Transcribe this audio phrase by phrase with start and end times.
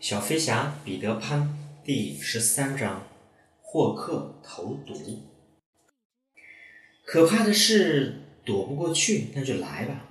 [0.00, 3.08] 小飞侠彼得潘第十三章：
[3.60, 5.24] 霍克投毒。
[7.04, 10.08] 可怕的是躲不过去，那就来吧。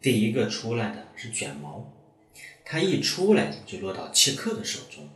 [0.00, 1.92] 第一个出来的是卷毛，
[2.64, 5.08] 他一出来就落到切克的手中。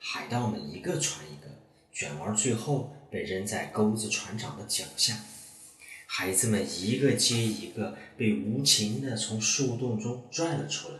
[0.00, 1.48] 海盗们一个传一个，
[1.92, 5.16] 卷毛最后被扔在钩子船长的脚下。
[6.06, 10.96] 孩子们一个接一个被无情的从树洞中拽了出来。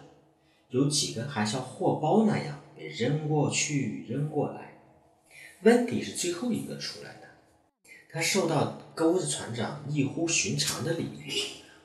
[0.71, 4.79] 有几个还像货包那样被扔过去、扔过来。
[5.63, 7.29] 温迪是最后一个出来的，
[8.11, 11.33] 他受到钩子船长异乎寻常的礼遇。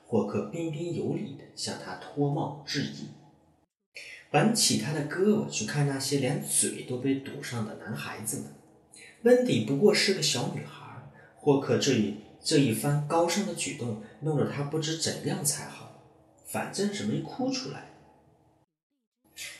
[0.05, 3.07] 霍克彬彬有礼地向他脱帽致意，
[4.31, 8.54] 挽起他的胳膊去看那些连嘴都被堵上的男孩子们。
[9.23, 16.04] 温迪不过是个小女孩，霍克这一这一番高尚的举动弄得他不知怎样才好，
[16.45, 17.92] 反正是没哭出来。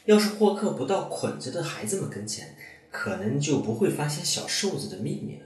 [0.06, 2.56] 要是霍克不到捆着的孩子们跟前，
[2.92, 5.46] 可能就不会发现小瘦子的秘密了。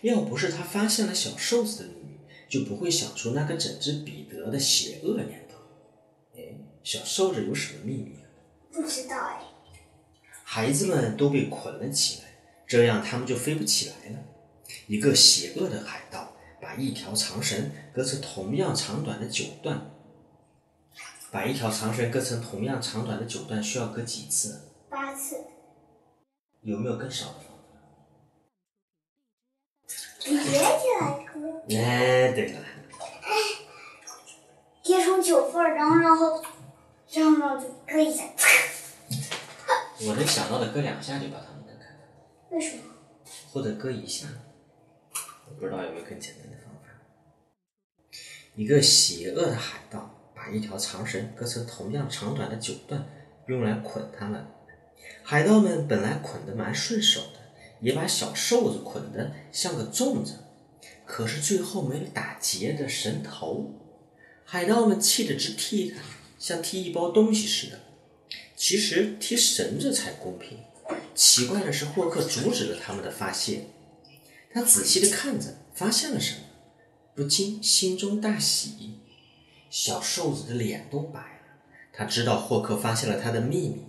[0.00, 5.56] 要不是他发现了小瘦子的秘密，就不会想出那个整治彼得的邪恶念头。
[6.36, 8.26] 哎，小瘦子有什么秘密啊？
[8.72, 9.42] 不知道哎。
[10.44, 12.28] 孩子们都被捆了起来，
[12.66, 14.18] 这样他们就飞不起来了。
[14.86, 19.91] 一个邪恶的海盗把一条长绳隔成同样长短的九段。
[21.32, 24.68] 把一条长绳割成同样长短的九段需要割几次？
[24.90, 25.42] 八次。
[26.60, 27.78] 有没有更少的方法？
[30.20, 30.46] 叠起
[31.00, 31.62] 来割。
[31.74, 32.60] 哎，对了。
[34.84, 36.44] 叠成九份然后然后
[37.10, 38.24] 然后就割一下。
[40.06, 41.86] 我能想到的割两下就把它们割开。
[42.50, 42.82] 为什么？
[43.52, 44.26] 或者割一下。
[45.48, 46.80] 我不知道有没有更简单的方法。
[48.54, 50.10] 一个邪恶的海盗。
[50.44, 53.06] 把一条长绳割成同样长短的九段，
[53.46, 54.44] 用来捆他们。
[55.22, 57.38] 海盗们本来捆得蛮顺手的，
[57.80, 60.34] 也把小瘦子捆得像个粽子。
[61.06, 63.72] 可是最后没了打结的绳头，
[64.44, 66.00] 海盗们气得直踢他，
[66.40, 67.78] 像踢一包东西似的。
[68.56, 70.58] 其实踢绳子才公平。
[71.14, 73.66] 奇怪的是，霍克阻止了他们的发泄。
[74.52, 76.40] 他仔细地看着，发现了什么，
[77.14, 78.91] 不禁心中大喜。
[79.72, 81.54] 小瘦子的脸都白了，
[81.94, 83.86] 他知道霍克发现了他的秘密，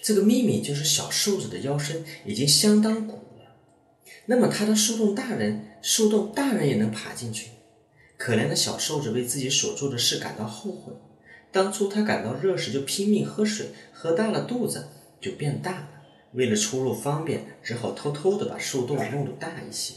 [0.00, 3.54] 这个秘密就是小瘦子的腰身已经相当鼓了。
[4.24, 7.50] 那么他的树洞大人，树洞大人也能爬进去。
[8.16, 10.94] 可怜的小瘦子为自己所做的事感到后悔。
[11.52, 14.88] 当初他感到热时就拼命喝水，喝大了肚子
[15.20, 15.88] 就变大了。
[16.32, 19.96] 为了出入方便，只好偷偷地把树洞弄得大一些。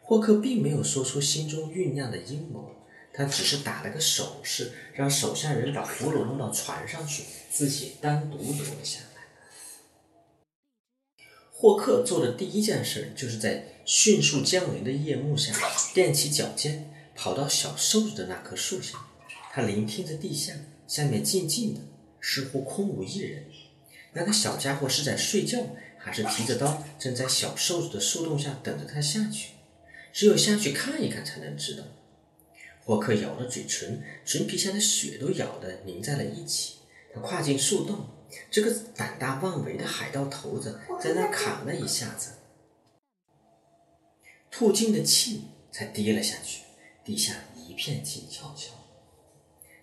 [0.00, 2.70] 霍克并没有说出心中酝酿的阴谋。
[3.12, 9.22] 他只是打了个手势，让手下人把俘虏弄到船上去，自己单独留了下来。
[11.50, 15.52] 霍克做的第一件事，就是在迅速降临的夜幕下，
[15.94, 18.98] 踮起脚尖，跑到小瘦子的那棵树下。
[19.52, 20.54] 他聆听着地下，
[20.88, 21.80] 下面静静的，
[22.20, 23.44] 似乎空无一人。
[24.14, 25.58] 那个小家伙是在睡觉，
[25.98, 29.50] 还是提着刀正在小瘦子的树洞下等着他下去？
[30.12, 31.84] 只有下去看一看，才能知道。
[32.84, 36.78] 霍克咬着嘴唇，唇皮下的血都咬得凝在了一起。
[37.14, 38.06] 他跨进树洞，
[38.50, 42.32] 这个胆大妄为的海盗头子在那砍了一下子，
[44.50, 46.62] 吐尽了气，才跌了下去。
[47.04, 47.34] 地下
[47.68, 48.72] 一片静悄悄。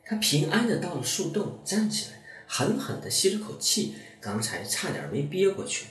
[0.04, 5.88] 他平安的到了树洞，站起来，狠狠的吸了口气，刚才差点没憋过去。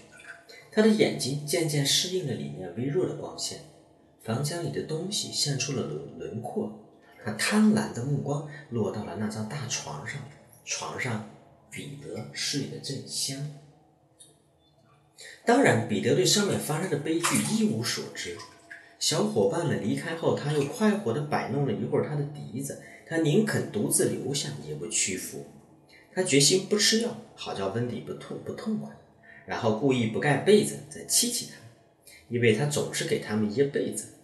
[0.73, 3.61] 他的眼睛渐渐适应了里面微弱的光线，
[4.23, 6.85] 房间里的东西现出了轮轮廓。
[7.29, 10.19] 他贪婪的目光落到了那张大床上，
[10.65, 11.29] 床上
[11.71, 13.51] 彼得睡得正香。
[15.45, 18.37] 当然，彼得对上面发生的悲剧一无所知。
[18.99, 22.81] 小伙伴们离开后，他又快活地摆弄了一会儿他的笛子。
[23.07, 25.47] 他宁肯独自留下，也不屈服。
[26.15, 28.91] 他决心不吃药，好叫温迪不痛不痛快。
[29.45, 34.15] 然后故意不盖被子，再气气他，因为他总是给他们掖被子。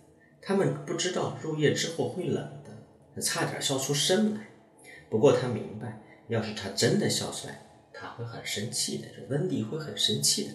[0.40, 2.63] 他们不知道入夜之后会冷。
[3.14, 4.48] 他差点笑出声来，
[5.08, 7.62] 不过他明白，要是他真的笑出来，
[7.92, 10.54] 他会很生气的，这温迪会很生气的。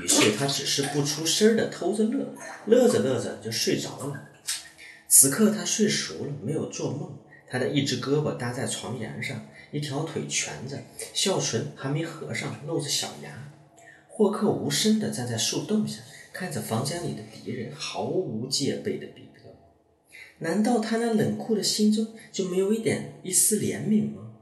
[0.00, 2.34] 于是他只是不出声的偷着乐，
[2.66, 4.28] 乐着乐着就睡着了。
[5.08, 7.18] 此刻他睡熟了，没有做梦。
[7.48, 10.78] 他的一只胳膊搭在床沿上，一条腿蜷着，
[11.14, 13.52] 笑唇还没合上，露着小牙。
[14.08, 16.00] 霍克无声地站在树洞下，
[16.32, 19.06] 看着房间里的敌人，毫无戒备的。
[20.38, 24.32] 难道他那冷酷的心中就没有一点一丝怜悯吗？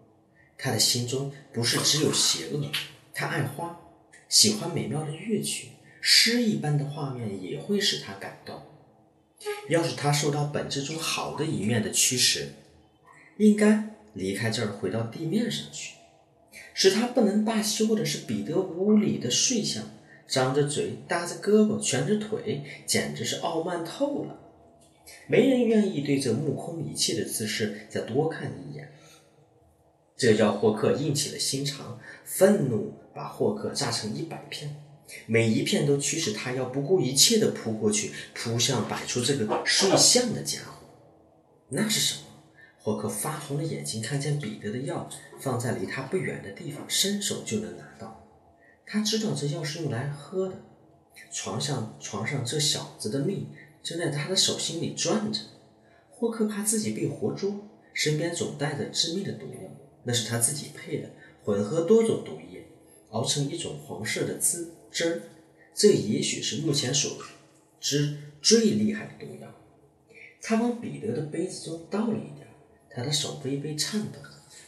[0.58, 2.70] 他的心中不是只有邪恶，
[3.12, 3.78] 他爱花，
[4.28, 5.68] 喜欢美妙的乐曲，
[6.00, 8.60] 诗一般的画面也会使他感动。
[9.68, 12.48] 要是他受到本质中好的一面的驱使，
[13.36, 15.94] 应该离开这儿，回到地面上去。
[16.72, 19.90] 使他不能罢休的是彼得无理的睡相，
[20.26, 24.43] 张着嘴，搭着胳膊，蜷着腿，简直是傲慢透了。
[25.26, 28.92] 没人愿意对这目空一切的姿势再多看一眼。
[30.16, 34.76] 这叫霍克硬起了心肠，愤怒把霍克炸成一百片，
[35.26, 40.86] 每一片都驱使他要不顾一切地扑过去，扑向摆出这个睡相的家伙。
[41.68, 42.20] 那是什么？
[42.78, 45.08] 霍克发红了眼睛，看见彼得的药
[45.40, 48.28] 放在离他不远的地方，伸手就能拿到。
[48.86, 50.54] 他知道这药是用来喝的。
[51.32, 53.48] 床上，床上这小子的命
[53.84, 55.40] 正在他的手心里转着。
[56.10, 59.60] 霍克怕自己被活捉，身边总带着致命的毒药。
[60.04, 61.10] 那是他自己配的，
[61.44, 62.66] 混合多种毒液，
[63.10, 65.22] 熬成一种黄色的汁汁儿。
[65.74, 67.18] 这也许是目前所
[67.80, 69.54] 知最厉害的毒药。
[70.40, 72.46] 他往彼得的杯子中倒了一点，
[72.90, 74.18] 他的手微微颤抖，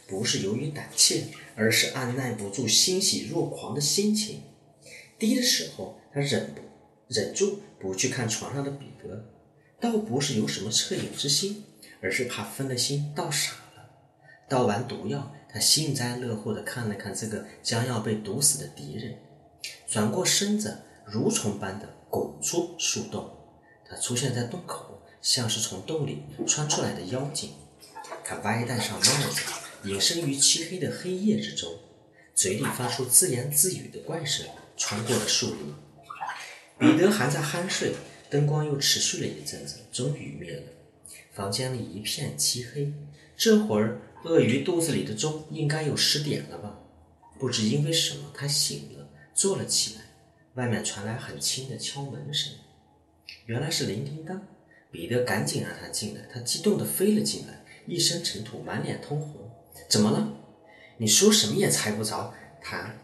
[0.07, 1.23] 不是由于胆怯，
[1.55, 4.41] 而是按耐不住欣喜若狂的心情。
[5.17, 6.61] 滴的时候，他忍不
[7.07, 9.25] 忍住不去看床上的彼得，
[9.79, 11.63] 倒不是有什么恻隐之心，
[12.01, 13.89] 而是怕分了心倒傻了。
[14.49, 19.17] 倒完毒药，他幸灾乐祸地看了看这个将要被毒死的敌人，
[19.87, 23.29] 转过身子，蠕虫般地拱出树洞。
[23.89, 27.51] 他出现在洞口，像是从洞里穿出来的妖精。
[28.25, 29.41] 他歪戴上帽子，
[29.85, 31.71] 隐身于漆黑的黑夜之中，
[32.35, 34.45] 嘴里发出自言自语的怪声，
[34.75, 35.73] 穿过了树林。
[36.79, 37.93] 彼得还在酣睡，
[38.29, 40.63] 灯光又持续了一阵子，终于灭了。
[41.33, 42.93] 房间里一片漆黑。
[43.35, 44.01] 这会儿。
[44.23, 46.79] 鳄鱼肚子里的钟应该有十点了吧？
[47.39, 50.01] 不知因为什么，他醒了，坐了起来。
[50.55, 52.51] 外面传来很轻的敲门声，
[53.45, 54.41] 原来是铃叮当。
[54.91, 59.49] 彼得赶紧让他进来，他激动地飞了进来，一身尘土，满脸通红。
[59.87, 60.33] 怎么了？
[60.97, 62.33] 你说什么也猜不着。
[62.59, 62.95] 他，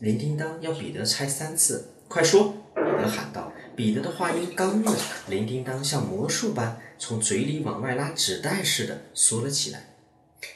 [0.00, 2.54] 铃叮当要彼得猜三次，快说！
[2.98, 3.52] 彼得喊道。
[3.76, 4.94] 彼得的话音刚落，
[5.28, 9.94] 铃叮当像魔术般从嘴里往外拉纸袋似的缩了起来。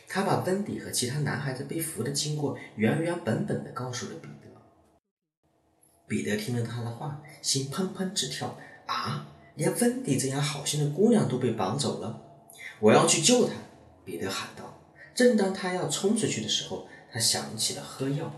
[0.08, 4.50] 他把温迪和其他男孩子被俘的经过原原本本的告诉了彼得。
[6.06, 8.58] 彼得听了他的话，心砰砰直跳。
[8.86, 12.20] 啊，连温迪这样好心的姑娘都被绑走了！
[12.80, 13.54] 我要去救她！
[14.04, 14.80] 彼得喊道。
[15.14, 18.32] 正当他要冲出去的时候，他想起了喝药。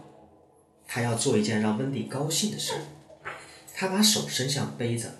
[0.87, 2.75] 他要做一件让温迪高兴的事。
[3.77, 5.11] 他把手伸向杯子，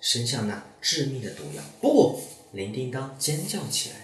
[0.00, 1.62] 伸向那致命的毒药。
[1.80, 2.20] 不！
[2.52, 3.96] 铃叮当尖叫起来。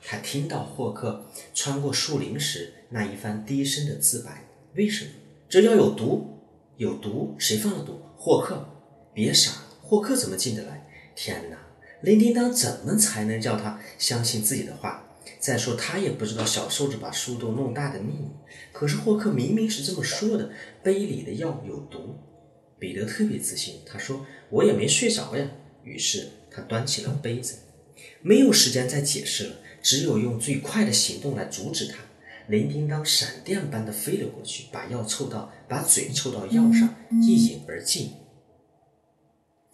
[0.00, 4.44] 他听到霍克穿过树林时那一番低声的自白。
[4.76, 5.10] 为什么
[5.48, 6.38] 这药有毒？
[6.76, 7.34] 有毒？
[7.36, 8.00] 谁放了毒？
[8.16, 8.64] 霍克！
[9.12, 10.88] 别傻了，霍克怎么进得来？
[11.16, 11.58] 天哪！
[12.02, 15.02] 铃叮当怎么才能叫他相信自己的话？
[15.40, 18.30] 再说他也不知道小瘦子把树洞弄大的秘密。
[18.72, 20.50] 可是霍克明明是这么说的：
[20.84, 22.16] 杯里的药有毒。
[22.78, 25.48] 彼得特别自信，他说：“我也没睡着呀。”
[25.82, 27.56] 于是他端起了杯子，
[28.22, 29.56] 没有时间再解释了。
[29.82, 31.98] 只有用最快的行动来阻止他。
[32.48, 38.12] 铃叮当闪电般的飞了过去，把药凑到，把嘴凑到药上，一饮而尽。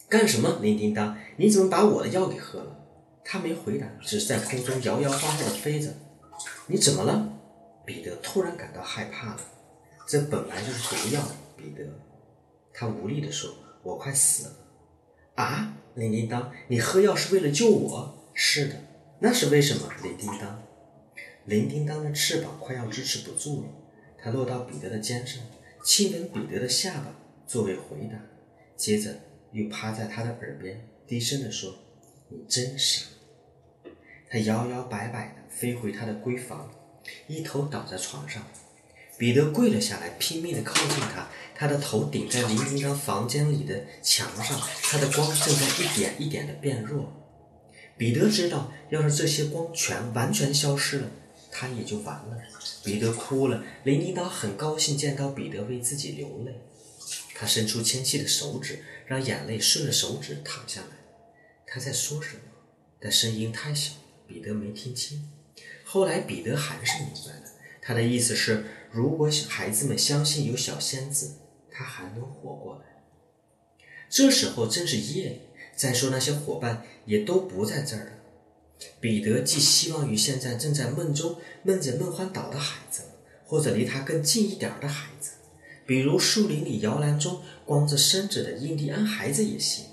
[0.09, 1.19] 干什么，铃叮当？
[1.39, 2.79] 你怎么把我的药给喝了？
[3.25, 5.95] 他没回答，只是在空中摇摇晃晃的飞着。
[6.67, 7.39] 你怎么了？
[7.87, 9.41] 彼得突然感到害怕了。
[10.07, 11.85] 这本来就是毒药，彼得。
[12.73, 14.55] 他无力地说：“我快死了。”
[15.37, 18.31] 啊，铃叮当，你喝药是为了救我？
[18.35, 18.75] 是的。
[19.19, 19.89] 那是为什么？
[20.03, 20.63] 铃叮当，
[21.45, 23.69] 铃叮当的翅膀快要支持不住了，
[24.19, 25.43] 它落到彼得的肩上，
[25.85, 27.15] 亲吻彼得的下巴
[27.47, 28.19] 作为回答，
[28.77, 29.15] 接着
[29.53, 31.75] 又趴在他的耳边低声地说
[32.29, 33.07] ：“你真傻。”
[34.29, 36.73] 他摇摇摆摆地飞回他的闺房，
[37.29, 38.43] 一头倒在床上。
[39.23, 47.13] 彼得跪了下来，拼命地靠近他，他的头顶在铃叮当房间里的墙上，他的光正在一点一点地变弱。
[47.97, 51.09] 彼得知道，要是这些光全完全消失了，
[51.53, 52.37] 他也就完了。
[52.83, 53.63] 彼得哭了。
[53.85, 56.61] 林叮当很高兴见到彼得为自己流泪，
[57.37, 60.97] 他伸出纤细的手指，让眼泪顺着手指淌下来。
[61.65, 62.41] 他在说什么？
[62.99, 63.93] 但声音太小，
[64.27, 65.31] 彼得没听清。
[65.85, 67.45] 后来彼得还是明白了，
[67.81, 71.37] 他的意思是，如果小孩子们相信有小仙子，
[71.71, 73.03] 他还能活过来。
[74.11, 75.41] 这时候正是夜里。
[75.75, 78.13] 再说那些伙伴也都不在这儿了。
[79.01, 83.03] 彼得寄希望于现在正在梦中梦着梦幻岛的孩子，
[83.47, 85.31] 或者离他更近一点的孩子。
[85.87, 89.87] 比如树林里摇篮中光着身子的印第安孩子也行。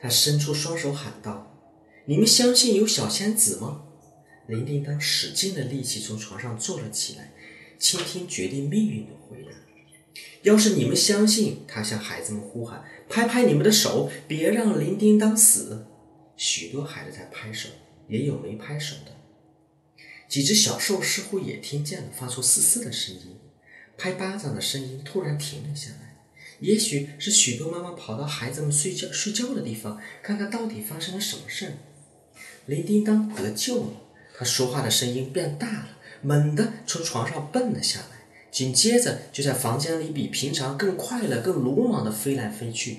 [0.00, 1.58] 他伸出双手喊道
[2.04, 3.84] ：“你们相信有小仙子吗？”
[4.46, 7.31] 林叮当使劲的力气从床上坐了起来，
[7.82, 9.50] 倾听决定命运的回答。
[10.42, 15.86] 要是你们相信，他向孩子们呼喊：“拍拍你们的手，别让林叮当死！”
[16.38, 17.68] 许多孩子在拍手，
[18.06, 19.12] 也有没拍手的。
[20.28, 23.36] 几只小兽似乎也听见了，发出嘶嘶的声音。
[23.98, 26.16] 拍巴掌的声音突然停了下来，
[26.60, 31.72] 也许是许多妈妈跑到孩子们睡觉睡觉的地方，看看到底发生了什么事儿。
[32.66, 33.92] 林叮当得救了，
[34.36, 38.06] 他说话的声音变大了，猛地从床上蹦了下来。
[38.50, 42.98] 紧接着，就在房间里比平常更快乐、更鲁莽地飞来飞去。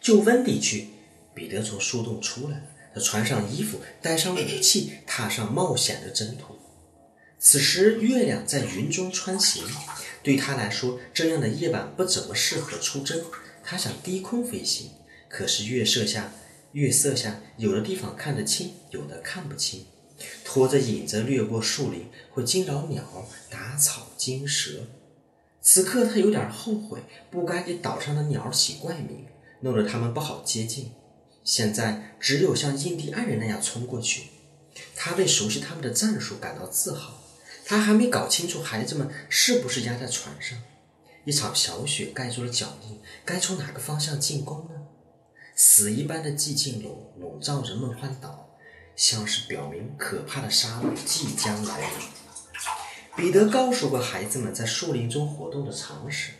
[0.00, 0.88] 救温迪去！
[1.32, 2.62] 彼得从树洞出来了，
[2.94, 6.56] 他穿上衣服，带上武器，踏上冒险的征途。
[7.38, 9.62] 此时，月亮在云中穿行，
[10.22, 13.22] 对他来说，这样的夜晚不怎么适合出征。
[13.62, 14.90] 他想低空飞行，
[15.28, 16.32] 可是月色下，
[16.72, 19.86] 月色下有的地方看得清，有的看不清。
[20.44, 24.80] 拖着影子掠过树林，会惊扰鸟、打草惊蛇。
[25.60, 29.26] 此刻他有点后悔，不该给岛上的鸟起怪名，
[29.60, 30.92] 弄得他们不好接近。
[31.44, 34.24] 现在只有像印第安人那样冲过去。
[34.94, 37.22] 他为熟悉他们的战术感到自豪。
[37.64, 40.56] 他还没搞清楚孩子们是不是压在船上。
[41.24, 44.86] 一场小雪盖住了脚印，该从哪个方向进攻呢？
[45.56, 48.45] 死一般的寂静笼笼罩着梦幻岛。
[48.96, 51.88] 像是表明可怕的杀戮即将来临。
[53.14, 56.32] 彼得告诉过孩子们在树林中活动的常识，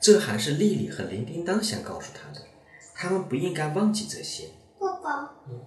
[0.00, 2.44] 这还是丽丽和林叮当先告诉他的。
[2.94, 4.50] 他们不应该忘记这些。
[4.78, 5.60] 爸爸，嗯，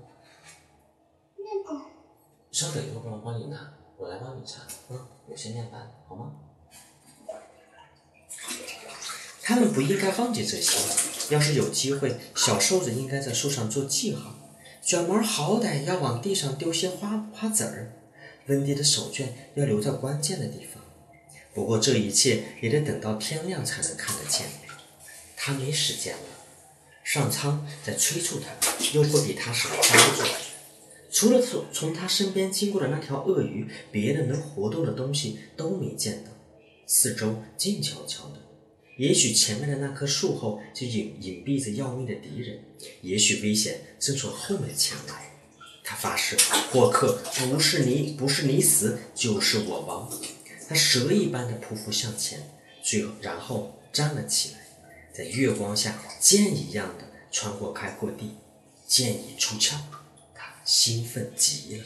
[1.38, 1.86] 那个，
[2.52, 4.62] 稍等一会儿，我帮你拿，我来帮你查。
[4.90, 6.34] 嗯，我先念完，好吗？
[9.42, 11.34] 他们不应该忘记这些。
[11.34, 14.36] 要是有机会，小瘦子应该在树上做记号。
[14.86, 17.94] 卷毛好歹要往地上丢些花花籽儿，
[18.48, 20.84] 温迪的手绢要留在关键的地方。
[21.54, 24.46] 不过这一切也得等到天亮才能看得见。
[25.38, 26.22] 他没时间了。
[27.02, 28.50] 上苍在催促他，
[28.94, 30.34] 又不比他什么帮助。
[31.10, 36.32] 除了从从他身边经过的那条鳄鱼，别的能活动的东西都没见到。
[36.88, 38.43] 四周静悄悄的。
[38.98, 42.60] 也许前面的那棵树后就隐隐蔽着要命的敌人，
[43.02, 45.32] 也许危险正从后面前来。
[45.84, 46.38] 他发誓，
[46.72, 50.10] 霍克，不是你，不是你死，就是我亡。
[50.70, 52.40] 他蛇一般的匍匐向前，
[52.82, 54.60] 最后然后站了起来，
[55.14, 58.36] 在月光下箭一样的穿过开阔地。
[58.88, 59.76] 箭已出鞘，
[60.36, 61.84] 他兴奋极了。